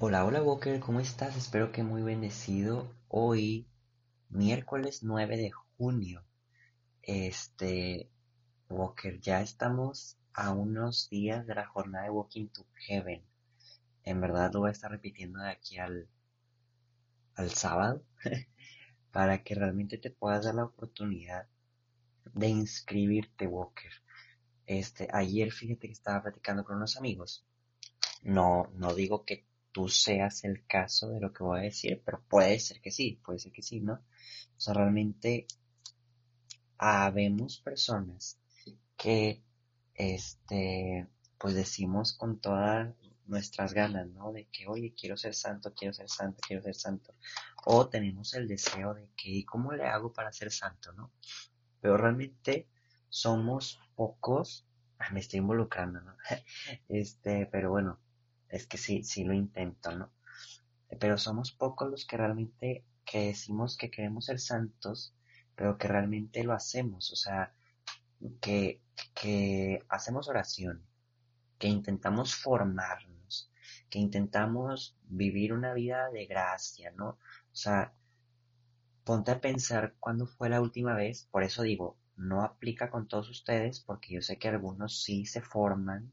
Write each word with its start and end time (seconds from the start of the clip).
Hola, 0.00 0.24
hola 0.24 0.40
Walker, 0.40 0.78
¿cómo 0.78 1.00
estás? 1.00 1.36
Espero 1.36 1.72
que 1.72 1.82
muy 1.82 2.02
bendecido. 2.02 2.88
Hoy, 3.08 3.66
miércoles 4.28 5.02
9 5.02 5.36
de 5.36 5.50
junio, 5.50 6.24
este, 7.02 8.08
Walker, 8.68 9.18
ya 9.18 9.40
estamos 9.40 10.16
a 10.34 10.52
unos 10.52 11.10
días 11.10 11.48
de 11.48 11.56
la 11.56 11.66
jornada 11.66 12.04
de 12.04 12.10
Walking 12.10 12.46
to 12.46 12.64
Heaven. 12.86 13.24
En 14.04 14.20
verdad 14.20 14.52
lo 14.52 14.60
voy 14.60 14.68
a 14.68 14.72
estar 14.72 14.88
repitiendo 14.88 15.40
de 15.40 15.50
aquí 15.50 15.78
al, 15.78 16.08
al 17.34 17.50
sábado 17.50 18.04
para 19.10 19.42
que 19.42 19.56
realmente 19.56 19.98
te 19.98 20.12
puedas 20.12 20.44
dar 20.44 20.54
la 20.54 20.66
oportunidad 20.66 21.48
de 22.34 22.46
inscribirte, 22.46 23.48
Walker. 23.48 23.90
Este, 24.64 25.08
ayer 25.12 25.50
fíjate 25.50 25.88
que 25.88 25.92
estaba 25.92 26.22
platicando 26.22 26.62
con 26.62 26.76
unos 26.76 26.96
amigos. 26.96 27.44
No, 28.22 28.70
no 28.74 28.94
digo 28.94 29.24
que 29.24 29.47
tú 29.78 29.88
seas 29.88 30.42
el 30.42 30.66
caso 30.66 31.08
de 31.10 31.20
lo 31.20 31.32
que 31.32 31.44
voy 31.44 31.60
a 31.60 31.62
decir, 31.62 32.02
pero 32.04 32.20
puede 32.28 32.58
ser 32.58 32.80
que 32.80 32.90
sí, 32.90 33.20
puede 33.24 33.38
ser 33.38 33.52
que 33.52 33.62
sí, 33.62 33.78
¿no? 33.78 33.92
O 33.92 34.60
sea, 34.60 34.74
realmente 34.74 35.46
habemos 36.78 37.60
personas 37.60 38.40
que, 38.96 39.40
este, 39.94 41.06
pues 41.38 41.54
decimos 41.54 42.12
con 42.12 42.40
todas 42.40 42.92
nuestras 43.26 43.72
ganas, 43.72 44.08
¿no? 44.08 44.32
De 44.32 44.46
que, 44.46 44.66
oye, 44.66 44.94
quiero 44.98 45.16
ser 45.16 45.36
santo, 45.36 45.72
quiero 45.72 45.94
ser 45.94 46.08
santo, 46.08 46.40
quiero 46.44 46.60
ser 46.64 46.74
santo. 46.74 47.14
O 47.64 47.88
tenemos 47.88 48.34
el 48.34 48.48
deseo 48.48 48.94
de 48.94 49.08
que, 49.16 49.30
¿y 49.30 49.44
cómo 49.44 49.70
le 49.70 49.84
hago 49.84 50.12
para 50.12 50.32
ser 50.32 50.50
santo, 50.50 50.92
no? 50.94 51.12
Pero 51.80 51.96
realmente 51.96 52.66
somos 53.10 53.78
pocos, 53.94 54.66
ah, 54.98 55.10
me 55.12 55.20
estoy 55.20 55.38
involucrando, 55.38 56.00
¿no? 56.00 56.16
Este, 56.88 57.46
pero 57.46 57.70
bueno, 57.70 58.00
es 58.48 58.66
que 58.66 58.78
sí, 58.78 59.04
sí 59.04 59.24
lo 59.24 59.34
intento, 59.34 59.92
¿no? 59.92 60.10
Pero 60.98 61.18
somos 61.18 61.52
pocos 61.52 61.90
los 61.90 62.06
que 62.06 62.16
realmente 62.16 62.84
que 63.04 63.26
decimos 63.28 63.76
que 63.76 63.90
queremos 63.90 64.26
ser 64.26 64.38
santos, 64.38 65.14
pero 65.54 65.78
que 65.78 65.88
realmente 65.88 66.44
lo 66.44 66.52
hacemos, 66.52 67.10
o 67.12 67.16
sea, 67.16 67.52
que, 68.40 68.80
que 69.14 69.82
hacemos 69.88 70.28
oración, 70.28 70.82
que 71.58 71.68
intentamos 71.68 72.34
formarnos, 72.34 73.50
que 73.90 73.98
intentamos 73.98 74.96
vivir 75.04 75.52
una 75.52 75.72
vida 75.72 76.10
de 76.10 76.26
gracia, 76.26 76.92
¿no? 76.92 77.08
O 77.08 77.56
sea, 77.56 77.92
ponte 79.04 79.30
a 79.30 79.40
pensar 79.40 79.94
cuándo 79.98 80.26
fue 80.26 80.50
la 80.50 80.60
última 80.60 80.94
vez, 80.94 81.26
por 81.30 81.42
eso 81.42 81.62
digo, 81.62 81.96
no 82.16 82.42
aplica 82.42 82.90
con 82.90 83.08
todos 83.08 83.30
ustedes, 83.30 83.80
porque 83.80 84.14
yo 84.14 84.22
sé 84.22 84.38
que 84.38 84.48
algunos 84.48 85.02
sí 85.02 85.24
se 85.24 85.40
forman, 85.40 86.12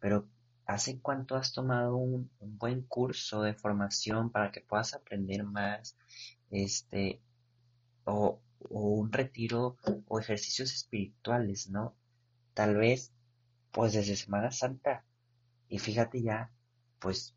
pero 0.00 0.26
¿Hace 0.66 0.98
cuánto 1.00 1.36
has 1.36 1.52
tomado 1.52 1.96
un, 1.96 2.30
buen 2.40 2.82
curso 2.82 3.42
de 3.42 3.54
formación 3.54 4.30
para 4.30 4.50
que 4.50 4.60
puedas 4.60 4.94
aprender 4.94 5.44
más? 5.44 5.96
Este, 6.50 7.20
o, 8.04 8.40
un 8.70 9.12
retiro 9.12 9.76
o 10.08 10.18
ejercicios 10.18 10.72
espirituales, 10.72 11.68
¿no? 11.68 11.94
Tal 12.54 12.76
vez, 12.76 13.12
pues 13.72 13.92
desde 13.92 14.16
Semana 14.16 14.50
Santa. 14.50 15.04
Y 15.68 15.78
fíjate 15.78 16.22
ya, 16.22 16.50
pues, 16.98 17.34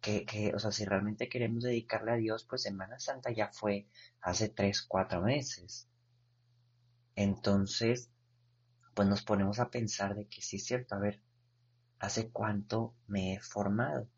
que, 0.00 0.24
que, 0.24 0.54
o 0.54 0.58
sea, 0.58 0.70
si 0.70 0.84
realmente 0.84 1.28
queremos 1.28 1.64
dedicarle 1.64 2.12
a 2.12 2.16
Dios, 2.16 2.44
pues 2.44 2.62
Semana 2.62 2.98
Santa 3.00 3.32
ya 3.32 3.50
fue 3.52 3.88
hace 4.20 4.48
tres, 4.48 4.82
cuatro 4.82 5.20
meses. 5.22 5.88
Entonces, 7.16 8.08
pues 8.94 9.08
nos 9.08 9.22
ponemos 9.22 9.58
a 9.58 9.70
pensar 9.70 10.14
de 10.14 10.26
que 10.26 10.42
sí 10.42 10.56
es 10.56 10.64
cierto, 10.64 10.94
a 10.94 10.98
ver, 10.98 11.20
¿Hace 12.00 12.30
cuánto 12.30 12.94
me 13.08 13.34
he 13.34 13.40
formado? 13.40 14.08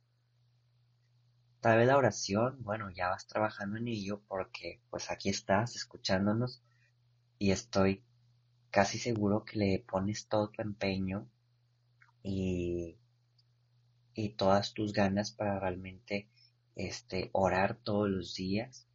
Tal 1.60 1.78
vez 1.78 1.88
la 1.88 1.96
oración, 1.96 2.62
bueno, 2.62 2.92
ya 2.92 3.08
vas 3.08 3.26
trabajando 3.26 3.76
en 3.76 3.88
ello 3.88 4.22
porque 4.28 4.80
pues 4.88 5.10
aquí 5.10 5.30
estás 5.30 5.74
escuchándonos 5.74 6.62
y 7.40 7.50
estoy 7.50 8.04
casi 8.70 9.00
seguro 9.00 9.44
que 9.44 9.58
le 9.58 9.78
pones 9.80 10.28
todo 10.28 10.50
tu 10.50 10.62
empeño 10.62 11.28
y, 12.22 12.98
y 14.14 14.28
todas 14.28 14.74
tus 14.74 14.92
ganas 14.92 15.32
para 15.32 15.58
realmente 15.58 16.30
este, 16.76 17.30
orar 17.32 17.74
todos 17.82 18.08
los 18.08 18.36
días. 18.36 18.86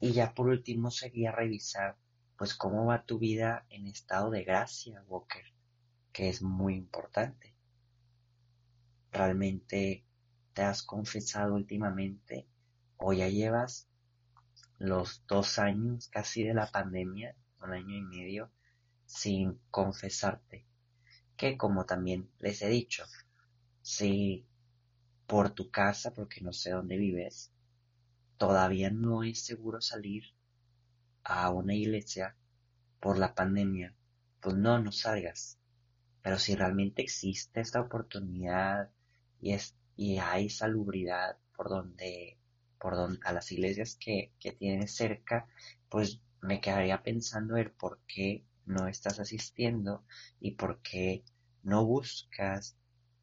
Y 0.00 0.10
ya 0.10 0.34
por 0.34 0.48
último 0.48 0.90
sería 0.90 1.30
revisar 1.30 1.96
pues 2.36 2.52
cómo 2.52 2.86
va 2.86 3.04
tu 3.04 3.20
vida 3.20 3.64
en 3.70 3.86
estado 3.86 4.30
de 4.30 4.42
gracia, 4.42 5.04
Walker, 5.06 5.44
que 6.12 6.28
es 6.28 6.42
muy 6.42 6.74
importante 6.74 7.49
realmente 9.12 10.04
te 10.52 10.62
has 10.62 10.82
confesado 10.82 11.54
últimamente 11.54 12.46
o 12.96 13.12
ya 13.12 13.28
llevas 13.28 13.88
los 14.78 15.22
dos 15.26 15.58
años 15.58 16.08
casi 16.08 16.42
de 16.42 16.54
la 16.54 16.66
pandemia, 16.66 17.36
un 17.62 17.72
año 17.72 17.96
y 17.96 18.02
medio, 18.02 18.50
sin 19.06 19.60
confesarte. 19.70 20.64
Que 21.36 21.56
como 21.56 21.86
también 21.86 22.30
les 22.38 22.62
he 22.62 22.68
dicho, 22.68 23.04
si 23.82 24.46
por 25.26 25.50
tu 25.50 25.70
casa, 25.70 26.12
porque 26.12 26.40
no 26.40 26.52
sé 26.52 26.70
dónde 26.70 26.96
vives, 26.96 27.52
todavía 28.36 28.90
no 28.90 29.22
es 29.22 29.44
seguro 29.44 29.80
salir 29.80 30.24
a 31.24 31.50
una 31.50 31.74
iglesia 31.74 32.36
por 33.00 33.18
la 33.18 33.34
pandemia, 33.34 33.94
pues 34.40 34.56
no, 34.56 34.78
no 34.78 34.92
salgas. 34.92 35.58
Pero 36.22 36.38
si 36.38 36.54
realmente 36.54 37.02
existe 37.02 37.60
esta 37.60 37.80
oportunidad 37.80 38.90
y, 39.40 39.52
es, 39.52 39.74
y 39.96 40.18
hay 40.18 40.48
salubridad 40.50 41.36
por 41.56 41.68
donde, 41.68 42.38
por 42.78 42.96
donde, 42.96 43.20
a 43.24 43.32
las 43.32 43.50
iglesias 43.52 43.96
que, 43.96 44.32
que 44.38 44.52
tienes 44.52 44.94
cerca, 44.94 45.46
pues 45.88 46.20
me 46.40 46.60
quedaría 46.60 47.02
pensando 47.02 47.56
el 47.56 47.70
por 47.70 48.00
qué 48.06 48.44
no 48.66 48.86
estás 48.86 49.18
asistiendo 49.18 50.04
y 50.40 50.52
por 50.52 50.80
qué 50.80 51.24
no 51.62 51.84
buscas 51.84 52.76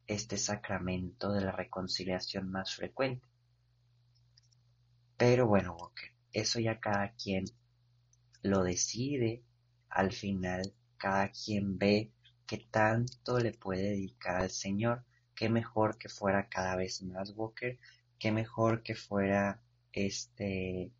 este 0.06 0.38
sacramento 0.38 1.32
de 1.32 1.42
la 1.42 1.52
reconciliación 1.52 2.50
más 2.50 2.74
frecuente. 2.74 3.26
Pero 5.16 5.46
bueno, 5.46 5.76
eso 6.32 6.60
ya 6.60 6.78
cada 6.80 7.12
quien 7.12 7.44
lo 8.42 8.62
decide. 8.62 9.42
Al 9.90 10.12
final, 10.12 10.74
cada 10.96 11.30
quien 11.30 11.78
ve 11.78 12.12
qué 12.46 12.66
tanto 12.70 13.38
le 13.38 13.52
puede 13.52 13.90
dedicar 13.90 14.36
al 14.36 14.50
Señor 14.50 15.04
qué 15.38 15.48
mejor 15.48 15.98
que 15.98 16.08
fuera 16.08 16.48
cada 16.48 16.74
vez 16.74 17.00
más 17.00 17.32
Walker, 17.36 17.78
qué 18.18 18.32
mejor 18.32 18.82
que 18.82 18.96
fuera 18.96 19.62
este, 19.92 20.90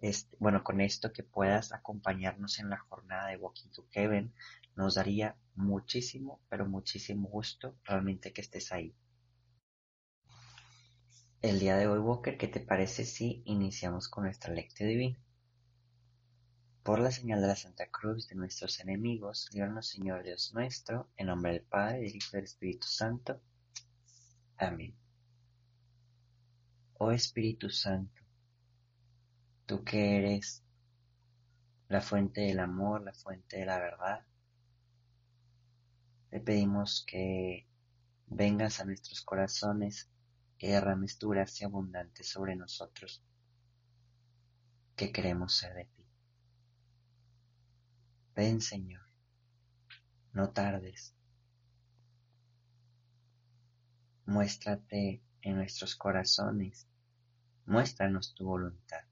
este, 0.00 0.34
bueno, 0.40 0.64
con 0.64 0.80
esto 0.80 1.12
que 1.12 1.22
puedas 1.22 1.74
acompañarnos 1.74 2.58
en 2.58 2.70
la 2.70 2.78
jornada 2.78 3.28
de 3.28 3.36
Walking 3.36 3.68
to 3.68 3.86
Heaven, 3.90 4.32
nos 4.76 4.94
daría 4.94 5.36
muchísimo, 5.56 6.40
pero 6.48 6.64
muchísimo 6.64 7.28
gusto 7.28 7.76
realmente 7.84 8.32
que 8.32 8.40
estés 8.40 8.72
ahí. 8.72 8.94
El 11.42 11.60
día 11.60 11.76
de 11.76 11.86
hoy, 11.86 11.98
Walker, 11.98 12.38
¿qué 12.38 12.48
te 12.48 12.60
parece 12.60 13.04
si 13.04 13.42
iniciamos 13.44 14.08
con 14.08 14.24
nuestra 14.24 14.54
lectura 14.54 14.88
divina? 14.88 15.18
Por 16.82 16.98
la 16.98 17.10
señal 17.10 17.42
de 17.42 17.48
la 17.48 17.56
Santa 17.56 17.90
Cruz 17.90 18.26
de 18.26 18.36
nuestros 18.36 18.80
enemigos, 18.80 19.50
líbranos 19.52 19.88
Señor 19.88 20.22
Dios 20.22 20.54
nuestro, 20.54 21.10
en 21.18 21.26
nombre 21.26 21.52
del 21.52 21.62
Padre, 21.62 22.00
del 22.00 22.16
Hijo 22.16 22.30
y 22.32 22.36
del 22.36 22.44
Espíritu 22.44 22.86
Santo. 22.86 23.42
Amén. 24.56 24.94
Oh 26.98 27.10
Espíritu 27.10 27.68
Santo, 27.68 28.22
tú 29.66 29.82
que 29.82 30.18
eres 30.18 30.62
la 31.88 32.00
fuente 32.00 32.42
del 32.42 32.60
amor, 32.60 33.02
la 33.02 33.12
fuente 33.12 33.58
de 33.58 33.66
la 33.66 33.78
verdad, 33.78 34.24
te 36.30 36.40
pedimos 36.40 37.04
que 37.06 37.66
vengas 38.28 38.80
a 38.80 38.84
nuestros 38.84 39.20
corazones 39.22 40.08
y 40.58 40.68
derrames 40.68 41.18
tu 41.18 41.30
gracia 41.30 41.66
abundante 41.66 42.22
sobre 42.22 42.54
nosotros, 42.54 43.22
que 44.96 45.12
queremos 45.12 45.54
ser 45.54 45.74
de 45.74 45.84
ti. 45.86 46.06
Ven, 48.34 48.60
Señor, 48.60 49.02
no 50.32 50.50
tardes 50.50 51.14
Muéstrate 54.26 55.22
en 55.42 55.56
nuestros 55.56 55.96
corazones, 55.96 56.86
muéstranos 57.66 58.34
tu 58.34 58.44
voluntad. 58.44 59.04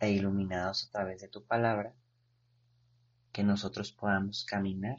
E 0.00 0.10
iluminados 0.10 0.86
a 0.86 0.90
través 0.90 1.20
de 1.20 1.28
tu 1.28 1.44
palabra, 1.44 1.94
que 3.32 3.42
nosotros 3.44 3.92
podamos 3.92 4.44
caminar 4.44 4.98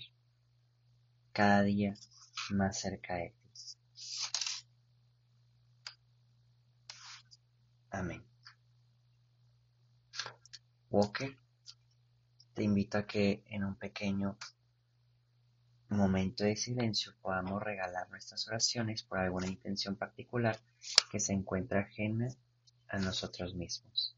cada 1.33 1.63
día 1.63 1.95
más 2.51 2.79
cerca 2.79 3.15
de 3.15 3.29
ti. 3.29 3.49
Amén. 7.91 8.23
Walker, 10.91 11.35
te 12.53 12.63
invito 12.63 12.97
a 12.97 13.05
que 13.05 13.43
en 13.47 13.63
un 13.63 13.75
pequeño 13.75 14.37
momento 15.97 16.43
de 16.43 16.55
silencio 16.55 17.13
podamos 17.21 17.63
regalar 17.63 18.09
nuestras 18.09 18.47
oraciones 18.47 19.03
por 19.03 19.17
alguna 19.17 19.47
intención 19.47 19.95
particular 19.95 20.57
que 21.11 21.19
se 21.19 21.33
encuentra 21.33 21.81
ajena 21.81 22.29
a 22.87 22.99
nosotros 22.99 23.55
mismos. 23.55 24.15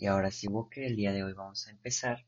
Y 0.00 0.06
ahora 0.06 0.30
sí, 0.30 0.48
que 0.70 0.86
el 0.86 0.96
día 0.96 1.12
de 1.12 1.22
hoy 1.22 1.34
vamos 1.34 1.66
a 1.66 1.70
empezar 1.72 2.24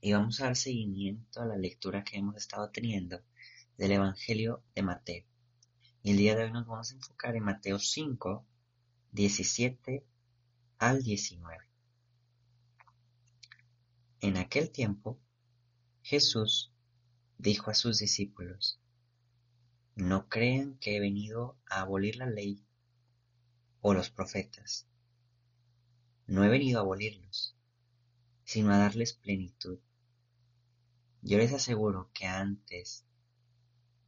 y 0.00 0.12
vamos 0.12 0.40
a 0.40 0.44
dar 0.44 0.54
seguimiento 0.54 1.40
a 1.40 1.44
la 1.44 1.56
lectura 1.56 2.04
que 2.04 2.18
hemos 2.18 2.36
estado 2.36 2.70
teniendo 2.70 3.20
del 3.76 3.90
Evangelio 3.90 4.62
de 4.72 4.82
Mateo. 4.82 5.24
Y 6.04 6.12
el 6.12 6.18
día 6.18 6.36
de 6.36 6.44
hoy 6.44 6.52
nos 6.52 6.64
vamos 6.64 6.92
a 6.92 6.94
enfocar 6.94 7.34
en 7.34 7.42
Mateo 7.42 7.80
5, 7.80 8.46
17 9.10 10.06
al 10.78 11.02
19. 11.02 11.64
En 14.20 14.36
aquel 14.36 14.70
tiempo, 14.70 15.18
Jesús 16.02 16.70
dijo 17.38 17.72
a 17.72 17.74
sus 17.74 17.98
discípulos, 17.98 18.78
no 19.96 20.28
crean 20.28 20.78
que 20.78 20.96
he 20.96 21.00
venido 21.00 21.58
a 21.68 21.80
abolir 21.80 22.14
la 22.14 22.26
ley 22.26 22.64
o 23.80 23.94
los 23.94 24.10
profetas. 24.10 24.86
No 26.28 26.42
he 26.42 26.48
venido 26.48 26.80
a 26.80 26.82
abolirlos, 26.82 27.54
sino 28.42 28.72
a 28.72 28.78
darles 28.78 29.12
plenitud. 29.12 29.78
Yo 31.22 31.38
les 31.38 31.52
aseguro 31.52 32.10
que 32.12 32.26
antes 32.26 33.04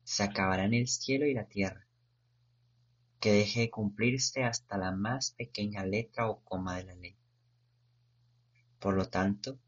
se 0.02 0.24
acabarán 0.24 0.74
el 0.74 0.88
cielo 0.88 1.26
y 1.26 1.34
la 1.34 1.46
tierra, 1.46 1.86
que 3.20 3.30
deje 3.30 3.60
de 3.60 3.70
cumplirse 3.70 4.42
hasta 4.42 4.76
la 4.78 4.90
más 4.90 5.30
pequeña 5.30 5.86
letra 5.86 6.28
o 6.28 6.40
coma 6.40 6.76
de 6.78 6.84
la 6.84 6.96
ley. 6.96 7.16
Por 8.80 8.94
lo 8.94 9.08
tanto, 9.08 9.60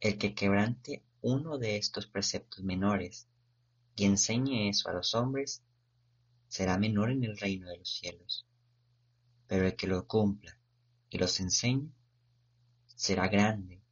el 0.00 0.18
que 0.18 0.34
quebrante 0.34 1.02
uno 1.22 1.56
de 1.56 1.78
estos 1.78 2.06
preceptos 2.06 2.62
menores 2.62 3.26
y 3.96 4.04
enseñe 4.04 4.68
eso 4.68 4.90
a 4.90 4.92
los 4.92 5.14
hombres, 5.14 5.62
será 6.46 6.76
menor 6.76 7.10
en 7.10 7.24
el 7.24 7.38
reino 7.38 7.68
de 7.68 7.78
los 7.78 7.88
cielos. 7.88 8.46
Pero 9.46 9.66
el 9.66 9.76
que 9.76 9.86
lo 9.86 10.06
cumpla 10.06 10.59
y 11.10 11.18
los 11.18 11.40
enseñe, 11.40 11.90
será 12.86 13.28
grande 13.28 13.82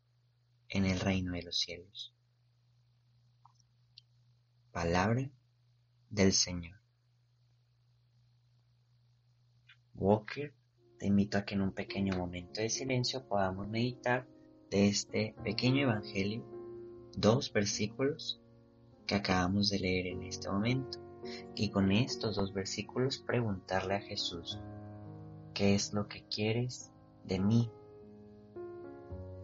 en 0.69 0.87
el 0.87 1.01
reino 1.01 1.33
de 1.33 1.43
los 1.43 1.59
cielos. 1.59 2.15
Palabra 4.71 5.29
del 6.11 6.33
Señor. 6.33 6.79
Walker, 9.95 10.55
te 10.99 11.07
invito 11.07 11.39
a 11.39 11.45
que 11.45 11.55
en 11.55 11.63
un 11.63 11.73
pequeño 11.73 12.17
momento 12.17 12.61
de 12.61 12.71
silencio 12.71 13.27
podamos 13.27 13.69
meditar 13.69 14.29
de 14.71 14.89
este 14.89 15.35
pequeño 15.43 15.83
evangelio, 15.83 16.45
dos 17.17 17.53
versículos 17.53 18.41
que 19.07 19.17
acabamos 19.17 19.71
de 19.71 19.81
leer 19.81 20.07
en 20.07 20.23
este 20.23 20.49
momento, 20.49 21.01
y 21.57 21.71
con 21.71 21.91
estos 21.91 22.37
dos 22.37 22.53
versículos 22.53 23.19
preguntarle 23.19 23.95
a 23.95 24.01
Jesús, 24.01 24.61
¿qué 25.53 25.75
es 25.75 25.93
lo 25.93 26.07
que 26.07 26.25
quieres 26.29 26.93
de 27.29 27.39
mí. 27.39 27.71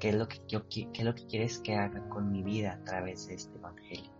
¿Qué 0.00 0.08
es 0.08 0.14
lo 0.16 0.26
que 0.26 0.40
yo 0.48 0.68
qué 0.68 0.88
es 0.92 1.04
lo 1.04 1.14
que 1.14 1.26
quieres 1.26 1.58
que 1.58 1.76
haga 1.76 2.06
con 2.08 2.32
mi 2.32 2.42
vida 2.42 2.72
a 2.72 2.84
través 2.84 3.28
de 3.28 3.34
este 3.34 3.56
evangelio? 3.56 4.13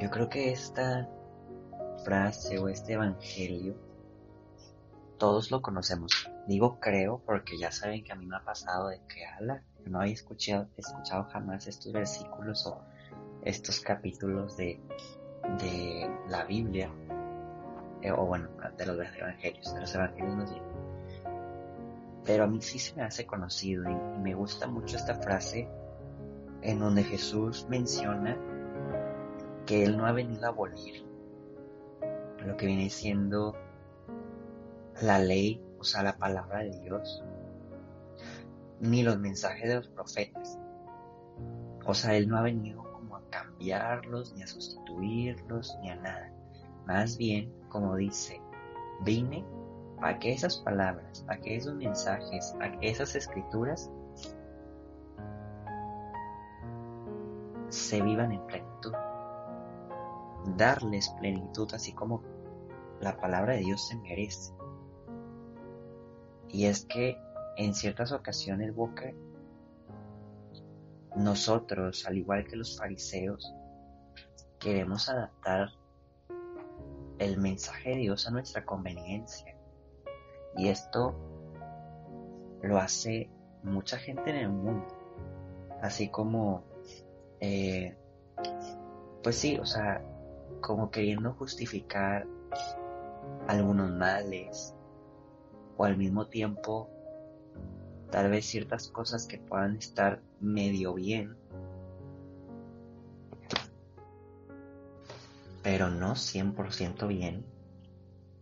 Yo 0.00 0.10
creo 0.10 0.28
que 0.28 0.50
esta 0.50 1.08
frase 2.04 2.58
o 2.58 2.68
este 2.68 2.94
evangelio 2.94 3.74
todos 5.18 5.50
lo 5.50 5.62
conocemos. 5.62 6.28
Digo 6.48 6.80
creo 6.80 7.22
porque 7.24 7.58
ya 7.58 7.70
saben 7.70 8.02
que 8.02 8.12
a 8.12 8.16
mí 8.16 8.26
me 8.26 8.36
ha 8.36 8.44
pasado 8.44 8.88
de 8.88 9.00
que 9.06 9.24
ala, 9.24 9.62
no 9.86 10.00
había 10.00 10.14
escuchado, 10.14 10.68
escuchado 10.76 11.24
jamás 11.24 11.66
estos 11.66 11.92
versículos 11.92 12.66
o 12.66 12.82
estos 13.44 13.80
capítulos 13.80 14.56
de, 14.56 14.80
de 15.60 16.10
la 16.28 16.44
Biblia, 16.44 16.90
eh, 18.00 18.10
o 18.10 18.26
bueno, 18.26 18.48
de 18.76 18.86
los 18.86 18.98
evangelios, 18.98 19.72
de 19.72 19.80
los 19.80 19.94
evangelios 19.94 20.36
nos 20.36 20.50
Pero 22.24 22.44
a 22.44 22.46
mí 22.48 22.60
sí 22.60 22.78
se 22.78 22.94
me 22.96 23.02
hace 23.02 23.26
conocido 23.26 23.88
y 23.88 23.94
me 24.20 24.34
gusta 24.34 24.66
mucho 24.66 24.96
esta 24.96 25.14
frase 25.14 25.68
en 26.62 26.78
donde 26.78 27.04
Jesús 27.04 27.66
menciona 27.68 28.36
que 29.66 29.84
Él 29.84 29.96
no 29.96 30.06
ha 30.06 30.12
venido 30.12 30.46
a 30.46 30.48
abolir 30.48 31.04
lo 32.46 32.56
que 32.56 32.66
viene 32.66 32.90
siendo 32.90 33.56
la 35.00 35.18
ley, 35.18 35.64
o 35.78 35.84
sea, 35.84 36.02
la 36.02 36.16
palabra 36.16 36.60
de 36.60 36.78
Dios, 36.80 37.22
ni 38.80 39.02
los 39.02 39.18
mensajes 39.18 39.68
de 39.68 39.76
los 39.76 39.88
profetas. 39.88 40.58
O 41.84 41.94
sea, 41.94 42.14
Él 42.14 42.28
no 42.28 42.36
ha 42.36 42.42
venido 42.42 42.82
como 42.92 43.16
a 43.16 43.22
cambiarlos, 43.30 44.34
ni 44.34 44.42
a 44.42 44.46
sustituirlos, 44.46 45.76
ni 45.80 45.90
a 45.90 45.96
nada. 45.96 46.32
Más 46.86 47.16
bien, 47.16 47.52
como 47.68 47.96
dice, 47.96 48.40
vine 49.04 49.44
para 50.00 50.18
que 50.18 50.32
esas 50.32 50.56
palabras, 50.58 51.22
para 51.26 51.40
que 51.40 51.56
esos 51.56 51.74
mensajes, 51.74 52.54
para 52.58 52.78
que 52.78 52.90
esas 52.90 53.14
escrituras 53.14 53.90
se 57.68 58.02
vivan 58.02 58.32
en 58.32 58.46
plenitud. 58.46 58.92
Darles 60.56 61.08
plenitud 61.20 61.72
así 61.74 61.92
como 61.92 62.22
la 63.00 63.16
palabra 63.16 63.54
de 63.54 63.60
Dios 63.60 63.88
se 63.88 63.96
merece. 63.96 64.52
Y 66.48 66.66
es 66.66 66.84
que 66.84 67.18
en 67.56 67.74
ciertas 67.74 68.12
ocasiones, 68.12 68.74
Boca, 68.74 69.12
nosotros, 71.16 72.06
al 72.06 72.18
igual 72.18 72.46
que 72.46 72.56
los 72.56 72.78
fariseos, 72.78 73.54
queremos 74.58 75.08
adaptar 75.08 75.70
el 77.18 77.38
mensaje 77.38 77.90
de 77.90 77.96
Dios 77.96 78.26
a 78.26 78.30
nuestra 78.30 78.64
conveniencia. 78.64 79.56
Y 80.56 80.68
esto 80.68 81.14
lo 82.62 82.78
hace 82.78 83.30
mucha 83.62 83.98
gente 83.98 84.30
en 84.30 84.36
el 84.36 84.48
mundo. 84.48 84.86
Así 85.80 86.08
como, 86.08 86.64
eh, 87.40 87.96
pues 89.22 89.36
sí, 89.36 89.58
o 89.58 89.66
sea, 89.66 90.02
como 90.62 90.90
queriendo 90.90 91.34
justificar 91.34 92.26
algunos 93.48 93.90
males 93.90 94.74
o 95.76 95.84
al 95.84 95.98
mismo 95.98 96.28
tiempo 96.28 96.88
tal 98.10 98.30
vez 98.30 98.46
ciertas 98.46 98.88
cosas 98.88 99.26
que 99.26 99.38
puedan 99.38 99.76
estar 99.76 100.22
medio 100.38 100.94
bien, 100.94 101.34
pero 105.62 105.88
no 105.90 106.14
100% 106.14 107.06
bien. 107.08 107.44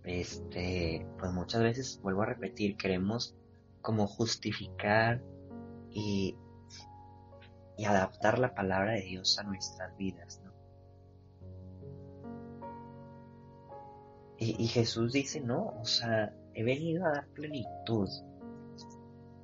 Este, 0.02 1.06
pues 1.18 1.30
muchas 1.30 1.62
veces, 1.62 2.00
vuelvo 2.02 2.22
a 2.22 2.26
repetir, 2.26 2.76
queremos 2.76 3.36
como 3.80 4.06
justificar 4.08 5.22
y, 5.90 6.36
y 7.76 7.84
adaptar 7.84 8.38
la 8.38 8.54
palabra 8.54 8.92
de 8.92 9.02
Dios 9.02 9.38
a 9.38 9.44
nuestras 9.44 9.96
vidas, 9.96 10.40
¿no? 10.44 10.49
Y, 14.42 14.68
Jesús 14.68 15.12
dice, 15.12 15.38
no, 15.42 15.66
o 15.78 15.84
sea, 15.84 16.34
he 16.54 16.64
venido 16.64 17.04
a 17.04 17.10
dar 17.10 17.28
plenitud, 17.28 18.08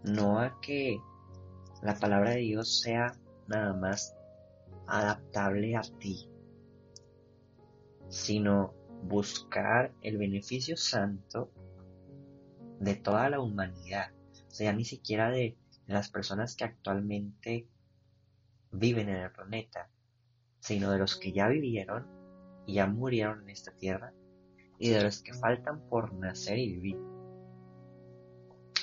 no 0.04 0.40
a 0.40 0.58
que 0.62 0.98
la 1.82 1.94
palabra 1.96 2.30
de 2.30 2.38
Dios 2.38 2.80
sea 2.80 3.14
nada 3.46 3.74
más 3.74 4.16
adaptable 4.86 5.76
a 5.76 5.82
ti, 5.82 6.30
sino 8.08 8.72
buscar 9.02 9.92
el 10.00 10.16
beneficio 10.16 10.78
santo 10.78 11.52
de 12.80 12.94
toda 12.94 13.28
la 13.28 13.40
humanidad, 13.40 14.12
o 14.48 14.50
sea, 14.50 14.72
ni 14.72 14.86
siquiera 14.86 15.28
de 15.30 15.58
las 15.86 16.08
personas 16.08 16.56
que 16.56 16.64
actualmente 16.64 17.68
viven 18.72 19.10
en 19.10 19.16
el 19.16 19.30
planeta, 19.30 19.90
sino 20.60 20.90
de 20.90 20.98
los 20.98 21.16
que 21.18 21.32
ya 21.32 21.48
vivieron 21.48 22.06
y 22.64 22.76
ya 22.76 22.86
murieron 22.86 23.42
en 23.42 23.50
esta 23.50 23.72
tierra 23.72 24.14
y 24.78 24.90
de 24.90 25.02
los 25.02 25.22
que 25.22 25.32
faltan 25.32 25.80
por 25.88 26.12
nacer 26.14 26.58
y 26.58 26.72
vivir. 26.72 26.98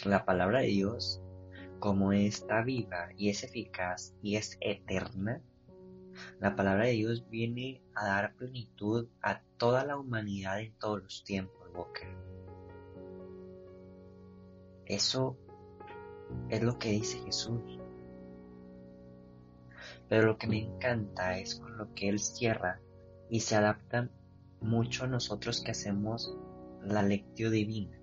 La 0.06 0.26
palabra 0.26 0.60
de 0.60 0.68
Dios, 0.68 1.22
como 1.80 2.12
está 2.14 2.62
viva 2.62 3.10
y 3.16 3.30
es 3.30 3.44
eficaz 3.44 4.16
y 4.22 4.36
es 4.36 4.58
eterna, 4.62 5.42
la 6.40 6.56
palabra 6.56 6.86
de 6.86 6.92
Dios 6.92 7.28
viene 7.30 7.82
a 7.96 8.06
dar 8.06 8.36
plenitud 8.36 9.08
a 9.22 9.42
toda 9.58 9.84
la 9.86 9.98
humanidad 9.98 10.60
en 10.62 10.74
todos 10.78 11.02
los 11.02 11.24
tiempos. 11.24 11.64
Eso 14.86 15.38
es 16.50 16.62
lo 16.62 16.78
que 16.78 16.90
dice 16.90 17.20
Jesús. 17.20 17.80
Pero 20.10 20.28
lo 20.28 20.38
que 20.38 20.48
me 20.48 20.60
encanta 20.60 21.38
es 21.40 21.56
con 21.56 21.78
lo 21.78 21.94
que 21.94 22.10
Él 22.10 22.20
cierra 22.20 22.82
y 23.30 23.40
se 23.40 23.56
adapta 23.56 24.10
mucho 24.64 25.08
nosotros 25.08 25.62
que 25.62 25.72
hacemos 25.72 26.36
la 26.82 27.04
lectio 27.04 27.52
divina. 27.52 28.00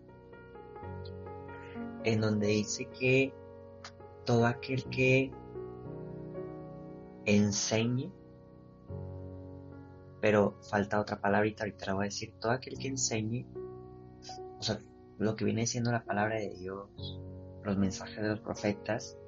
En 2.05 2.21
donde 2.21 2.47
dice 2.49 2.88
que 2.99 3.35
todo 4.25 4.47
aquel 4.47 4.85
que 4.85 5.33
enseñe, 7.25 8.12
pero 10.21 10.59
falta 10.62 11.00
otra 11.00 11.21
palabrita, 11.21 11.64
ahorita 11.64 11.87
la 11.87 11.95
voy 11.95 12.05
a 12.05 12.05
decir, 12.07 12.35
todo 12.40 12.52
aquel 12.52 12.79
que 12.79 12.88
enseñe, 12.88 13.47
o 14.59 14.62
sea, 14.62 14.81
lo 15.19 15.37
que 15.37 15.45
viene 15.45 15.67
siendo 15.67 15.93
la 15.93 16.05
palabra 16.05 16.37
de 16.37 16.55
Dios, 16.55 17.21
los 17.62 17.76
mensajes 17.76 18.23
de 18.23 18.29
los 18.29 18.40
profetas, 18.40 19.19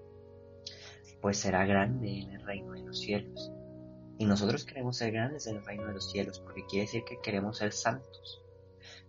pues 1.21 1.39
será 1.39 1.65
grande 1.65 2.21
en 2.23 2.31
el 2.33 2.45
reino 2.45 2.73
de 2.73 2.83
los 2.83 2.99
cielos. 2.99 3.52
Y 4.23 4.25
nosotros 4.25 4.65
queremos 4.65 4.99
ser 4.99 5.11
grandes 5.11 5.49
en 5.49 5.57
el 5.57 5.65
reino 5.65 5.89
de 5.89 5.95
los 5.95 6.09
cielos, 6.09 6.39
porque 6.39 6.65
quiere 6.65 6.87
decir 6.87 7.03
que 7.03 7.21
queremos 7.21 7.59
ser 7.59 7.73
santos. 7.73 8.41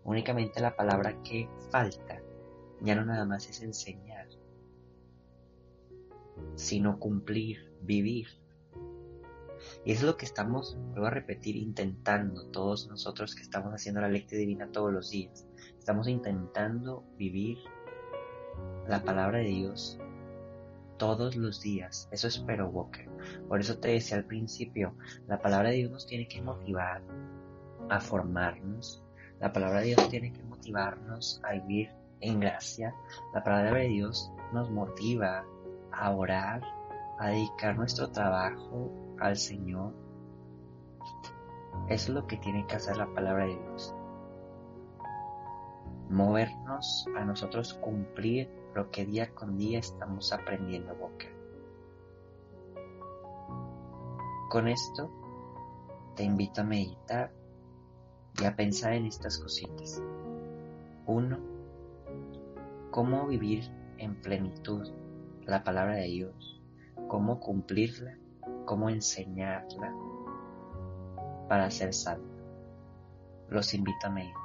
Únicamente 0.03 0.59
la 0.59 0.75
palabra 0.75 1.21
que 1.21 1.47
falta 1.69 2.19
ya 2.81 2.95
no 2.95 3.05
nada 3.05 3.23
más 3.23 3.47
es 3.47 3.61
enseñar, 3.61 4.27
sino 6.55 6.97
cumplir, 6.97 7.75
vivir. 7.83 8.25
Y 9.85 9.91
es 9.91 10.01
lo 10.01 10.17
que 10.17 10.25
estamos, 10.25 10.75
vuelvo 10.89 11.05
a 11.05 11.11
repetir, 11.11 11.57
intentando 11.57 12.47
todos 12.47 12.87
nosotros 12.87 13.35
que 13.35 13.43
estamos 13.43 13.71
haciendo 13.71 14.01
la 14.01 14.09
lectura 14.09 14.39
divina 14.39 14.71
todos 14.71 14.91
los 14.91 15.11
días. 15.11 15.45
Estamos 15.77 16.07
intentando 16.07 17.03
vivir 17.19 17.59
la 18.87 19.03
palabra 19.03 19.37
de 19.37 19.45
Dios 19.45 19.99
todos 20.97 21.35
los 21.35 21.61
días. 21.61 22.07
Eso 22.11 22.27
espero, 22.27 22.69
Walker. 22.69 23.09
Por 23.47 23.59
eso 23.59 23.77
te 23.77 23.89
decía 23.89 24.17
al 24.17 24.25
principio, 24.25 24.95
la 25.27 25.41
palabra 25.41 25.69
de 25.69 25.77
Dios 25.77 25.91
nos 25.91 26.05
tiene 26.05 26.27
que 26.27 26.41
motivar 26.41 27.01
a 27.89 27.99
formarnos. 27.99 29.03
La 29.39 29.51
palabra 29.51 29.81
de 29.81 29.87
Dios 29.87 30.09
tiene 30.09 30.31
que 30.31 30.43
motivarnos 30.43 31.41
a 31.43 31.53
vivir 31.53 31.89
en 32.21 32.39
gracia. 32.39 32.95
La 33.33 33.43
palabra 33.43 33.81
de 33.81 33.89
Dios 33.89 34.31
nos 34.53 34.69
motiva 34.69 35.45
a 35.91 36.11
orar, 36.11 36.61
a 37.19 37.29
dedicar 37.29 37.75
nuestro 37.75 38.09
trabajo 38.09 38.91
al 39.19 39.37
Señor. 39.37 39.93
Eso 41.89 42.09
es 42.09 42.09
lo 42.09 42.27
que 42.27 42.37
tiene 42.37 42.65
que 42.67 42.75
hacer 42.75 42.97
la 42.97 43.07
palabra 43.13 43.45
de 43.45 43.57
Dios. 43.57 43.93
Movernos 46.09 47.07
a 47.17 47.25
nosotros 47.25 47.73
cumplir 47.75 48.49
lo 48.73 48.89
que 48.91 49.05
día 49.05 49.33
con 49.33 49.57
día 49.57 49.79
estamos 49.79 50.33
aprendiendo, 50.33 50.95
Boca. 50.95 51.27
Con 54.49 54.67
esto 54.67 55.09
te 56.15 56.23
invito 56.23 56.61
a 56.61 56.63
meditar 56.63 57.31
y 58.39 58.45
a 58.45 58.55
pensar 58.55 58.93
en 58.93 59.05
estas 59.05 59.37
cositas. 59.37 60.01
Uno, 61.05 61.39
cómo 62.91 63.27
vivir 63.27 63.63
en 63.97 64.15
plenitud 64.21 64.87
la 65.45 65.63
palabra 65.63 65.95
de 65.95 66.07
Dios, 66.07 66.61
cómo 67.07 67.39
cumplirla 67.39 68.17
cómo 68.65 68.89
enseñarla 68.89 69.93
para 71.47 71.69
ser 71.69 71.93
salvo. 71.93 72.25
Los 73.49 73.73
invito 73.73 74.07
a 74.07 74.09
meditar. 74.09 74.42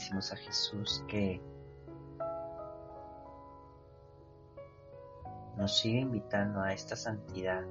Decimos 0.00 0.32
a 0.32 0.36
Jesús 0.36 1.04
que 1.06 1.42
nos 5.58 5.78
sigue 5.78 6.00
invitando 6.00 6.62
a 6.62 6.72
esta 6.72 6.96
santidad, 6.96 7.62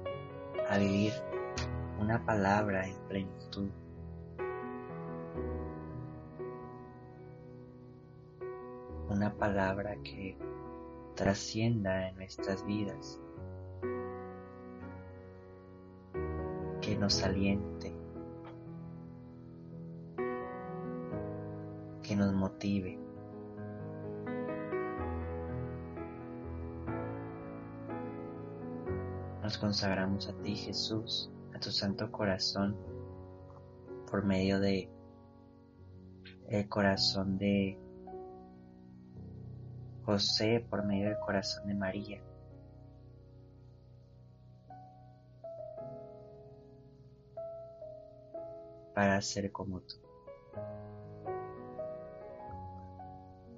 a 0.68 0.78
vivir 0.78 1.12
una 1.98 2.24
palabra 2.24 2.86
en 2.86 2.94
plenitud. 3.08 3.68
Una 9.08 9.34
palabra 9.36 9.96
que 10.04 10.38
trascienda 11.16 12.10
en 12.10 12.14
nuestras 12.14 12.64
vidas, 12.64 13.20
que 16.80 16.96
nos 16.96 17.24
aliente, 17.24 17.92
que 22.10 22.16
nos 22.16 22.32
motive. 22.32 22.98
Nos 29.44 29.56
consagramos 29.58 30.28
a 30.28 30.32
ti, 30.42 30.56
Jesús, 30.56 31.30
a 31.54 31.60
tu 31.60 31.70
santo 31.70 32.10
corazón, 32.10 32.76
por 34.10 34.24
medio 34.24 34.58
de 34.58 34.90
el 36.48 36.68
corazón 36.68 37.38
de 37.38 37.78
José, 40.04 40.66
por 40.68 40.84
medio 40.84 41.10
del 41.10 41.18
corazón 41.20 41.68
de 41.68 41.74
María. 41.74 42.22
para 48.92 49.22
ser 49.22 49.50
como 49.50 49.80
tú. 49.80 49.96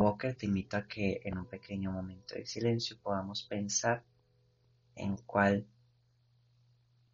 Walker 0.00 0.34
te 0.34 0.46
invito 0.46 0.78
a 0.78 0.88
que 0.88 1.20
en 1.24 1.36
un 1.36 1.44
pequeño 1.44 1.92
momento 1.92 2.34
de 2.34 2.46
silencio 2.46 2.96
podamos 3.02 3.42
pensar 3.42 4.02
en 4.96 5.16
cuál 5.18 5.66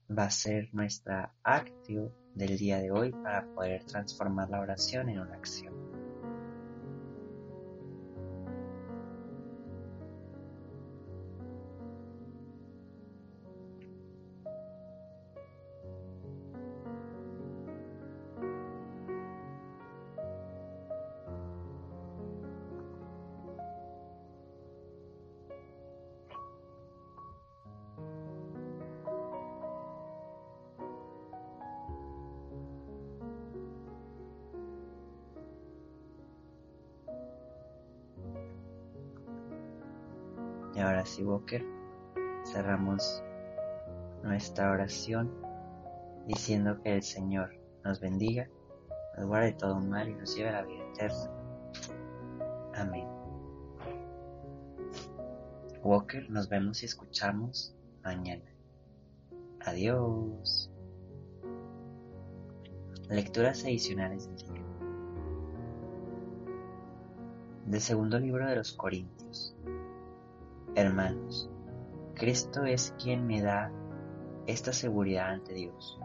va 0.08 0.24
a 0.24 0.30
ser 0.30 0.68
nuestra 0.72 1.34
actio 1.42 2.12
del 2.34 2.56
día 2.56 2.78
de 2.78 2.92
hoy 2.92 3.10
para 3.10 3.44
poder 3.54 3.84
transformar 3.84 4.50
la 4.50 4.60
oración 4.60 5.08
en 5.08 5.18
una 5.18 5.34
acción. 5.34 5.85
Y 40.76 40.80
ahora 40.80 41.06
sí, 41.06 41.24
Walker, 41.24 41.64
cerramos 42.44 43.22
nuestra 44.22 44.70
oración 44.70 45.32
diciendo 46.26 46.78
que 46.82 46.96
el 46.96 47.02
Señor 47.02 47.56
nos 47.82 47.98
bendiga, 47.98 48.46
nos 49.16 49.26
guarde 49.26 49.52
todo 49.52 49.80
mal 49.80 50.08
y 50.08 50.14
nos 50.14 50.36
lleve 50.36 50.50
a 50.50 50.60
la 50.60 50.62
vida 50.62 50.84
eterna. 50.92 51.30
Amén. 52.74 53.08
Walker, 55.82 56.28
nos 56.28 56.48
vemos 56.48 56.82
y 56.82 56.86
escuchamos 56.86 57.74
mañana. 58.02 58.44
Adiós. 59.64 60.70
Lecturas 63.08 63.64
adicionales 63.64 64.28
del 64.28 64.36
día. 64.36 64.64
Del 67.64 67.80
segundo 67.80 68.18
libro 68.18 68.46
de 68.46 68.56
los 68.56 68.72
Corintios. 68.72 69.45
Hermanos, 70.76 71.48
Cristo 72.16 72.66
es 72.66 72.94
quien 73.02 73.26
me 73.26 73.40
da 73.40 73.72
esta 74.46 74.74
seguridad 74.74 75.30
ante 75.30 75.54
Dios. 75.54 75.98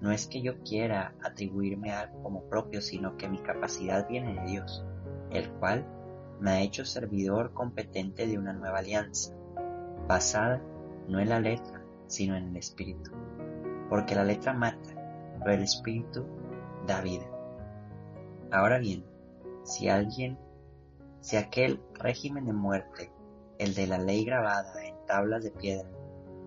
No 0.00 0.10
es 0.10 0.26
que 0.26 0.40
yo 0.40 0.62
quiera 0.62 1.12
atribuirme 1.22 1.92
algo 1.92 2.22
como 2.22 2.44
propio, 2.44 2.80
sino 2.80 3.18
que 3.18 3.28
mi 3.28 3.36
capacidad 3.36 4.08
viene 4.08 4.40
de 4.40 4.50
Dios, 4.52 4.82
el 5.30 5.50
cual 5.50 5.84
me 6.40 6.52
ha 6.52 6.60
hecho 6.62 6.86
servidor 6.86 7.52
competente 7.52 8.26
de 8.26 8.38
una 8.38 8.54
nueva 8.54 8.78
alianza, 8.78 9.34
basada 10.08 10.62
no 11.08 11.20
en 11.20 11.28
la 11.28 11.40
letra, 11.40 11.84
sino 12.06 12.36
en 12.36 12.48
el 12.48 12.56
Espíritu. 12.56 13.10
Porque 13.90 14.14
la 14.14 14.24
letra 14.24 14.54
mata, 14.54 14.94
pero 15.40 15.52
el 15.52 15.62
Espíritu 15.62 16.24
da 16.86 17.02
vida. 17.02 17.26
Ahora 18.50 18.78
bien, 18.78 19.04
si 19.62 19.90
alguien, 19.90 20.38
si 21.20 21.36
aquel 21.36 21.82
régimen 22.00 22.46
de 22.46 22.54
muerte 22.54 23.10
el 23.58 23.74
de 23.74 23.86
la 23.86 23.98
ley 23.98 24.24
grabada 24.24 24.84
en 24.84 24.94
tablas 25.06 25.44
de 25.44 25.50
piedra, 25.50 25.88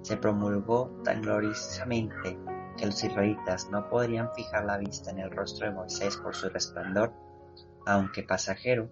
se 0.02 0.18
promulgó 0.18 0.90
tan 1.04 1.22
gloriosamente 1.22 2.38
que 2.78 2.86
los 2.86 3.04
israelitas 3.04 3.70
no 3.70 3.90
podrían 3.90 4.34
fijar 4.34 4.66
la 4.66 4.78
vista 4.78 5.12
en 5.12 5.20
el 5.20 5.32
rostro 5.32 5.68
de 5.68 5.74
Moisés 5.74 6.16
por 6.18 6.36
su 6.36 6.50
resplandor, 6.50 7.12
aunque 7.86 8.24
pasajero, 8.24 8.90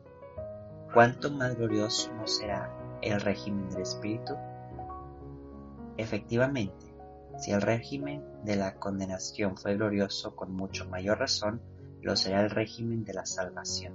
¿cuánto 0.93 1.31
más 1.31 1.55
glorioso 1.55 2.11
no 2.13 2.27
será 2.27 2.69
el 3.01 3.21
régimen 3.21 3.69
del 3.69 3.83
Espíritu? 3.83 4.35
Efectivamente, 5.95 6.85
si 7.37 7.51
el 7.51 7.61
régimen 7.61 8.23
de 8.43 8.55
la 8.55 8.75
condenación 8.75 9.57
fue 9.57 9.75
glorioso 9.75 10.35
con 10.35 10.53
mucho 10.53 10.85
mayor 10.89 11.19
razón, 11.19 11.61
lo 12.01 12.15
será 12.15 12.41
el 12.41 12.49
régimen 12.49 13.03
de 13.05 13.13
la 13.13 13.25
salvación. 13.25 13.93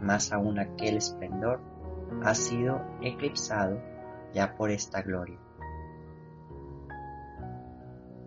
Más 0.00 0.32
aún 0.32 0.58
aquel 0.58 0.96
esplendor 0.96 1.60
ha 2.22 2.34
sido 2.34 2.80
eclipsado 3.00 3.80
ya 4.32 4.56
por 4.56 4.70
esta 4.70 5.02
gloria. 5.02 5.38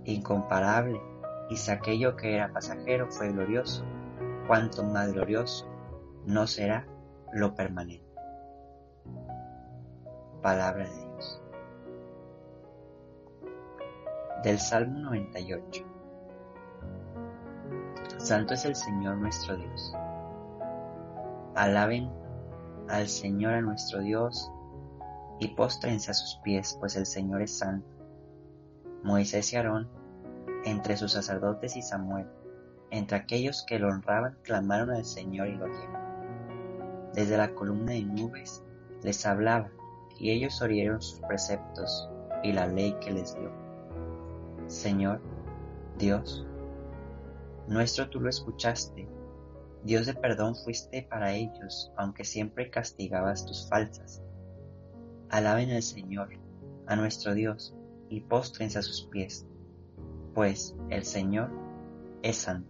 Incomparable, 0.05 1.01
y 1.49 1.57
si 1.57 1.71
aquello 1.71 2.15
que 2.15 2.35
era 2.35 2.51
pasajero 2.51 3.07
fue 3.11 3.31
glorioso, 3.31 3.83
cuanto 4.47 4.83
más 4.83 5.13
glorioso 5.13 5.67
no 6.25 6.47
será 6.47 6.87
lo 7.33 7.53
permanente. 7.53 8.05
Palabra 10.41 10.89
de 10.89 10.95
Dios. 10.95 11.41
Del 14.43 14.59
Salmo 14.59 14.99
98. 14.99 15.85
Santo 18.17 18.53
es 18.53 18.65
el 18.65 18.75
Señor 18.75 19.17
nuestro 19.17 19.57
Dios. 19.57 19.93
Alaben 21.55 22.09
al 22.89 23.07
Señor 23.07 23.53
a 23.53 23.61
nuestro 23.61 24.01
Dios 24.01 24.51
y 25.39 25.49
postrense 25.49 26.11
a 26.11 26.15
sus 26.15 26.39
pies, 26.43 26.75
pues 26.79 26.95
el 26.95 27.05
Señor 27.05 27.41
es 27.41 27.57
santo. 27.57 27.87
Moisés 29.03 29.53
y 29.53 29.55
Aarón, 29.55 29.87
entre 30.65 30.97
sus 30.97 31.13
sacerdotes 31.13 31.77
y 31.77 31.81
Samuel, 31.81 32.27
entre 32.89 33.17
aquellos 33.17 33.63
que 33.65 33.79
lo 33.79 33.87
honraban, 33.87 34.37
clamaron 34.43 34.89
al 34.89 35.05
Señor 35.05 35.47
y 35.47 35.55
lo 35.55 35.65
oyeron. 35.65 37.11
Desde 37.13 37.37
la 37.37 37.53
columna 37.53 37.93
de 37.93 38.03
nubes 38.03 38.63
les 39.03 39.25
hablaba, 39.25 39.69
y 40.19 40.31
ellos 40.31 40.61
oyeron 40.61 41.01
sus 41.01 41.19
preceptos 41.21 42.09
y 42.43 42.51
la 42.51 42.67
ley 42.67 42.95
que 42.99 43.11
les 43.11 43.35
dio. 43.35 43.51
Señor, 44.67 45.21
Dios, 45.97 46.45
nuestro 47.67 48.09
tú 48.09 48.19
lo 48.19 48.29
escuchaste 48.29 49.07
Dios 49.83 50.05
de 50.05 50.13
perdón 50.13 50.55
fuiste 50.55 51.03
para 51.03 51.33
ellos, 51.33 51.91
aunque 51.95 52.25
siempre 52.25 52.69
castigabas 52.69 53.45
tus 53.45 53.67
faltas. 53.69 54.21
Alaben 55.29 55.71
al 55.71 55.83
Señor, 55.83 56.29
a 56.85 56.95
nuestro 56.95 57.33
Dios, 57.33 57.73
y 58.09 58.21
póstrense 58.21 58.79
a 58.79 58.81
sus 58.81 59.03
pies, 59.03 59.45
pues 60.33 60.75
el 60.89 61.05
Señor 61.05 61.49
es 62.23 62.37
santo. 62.37 62.69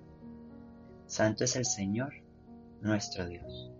Santo 1.07 1.43
es 1.45 1.55
el 1.55 1.65
Señor, 1.65 2.13
nuestro 2.81 3.25
Dios. 3.25 3.71